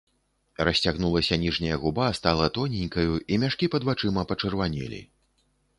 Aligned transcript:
Расцягнулася 0.67 1.37
ніжняя 1.43 1.77
губа, 1.83 2.07
стала 2.21 2.49
тоненькаю, 2.57 3.13
і 3.35 3.41
мяшкі 3.45 3.65
пад 3.77 3.81
вачыма 3.93 4.21
пачырванелі. 4.35 5.07